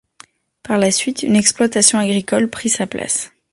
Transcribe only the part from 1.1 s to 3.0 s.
une exploitation agricole prit sa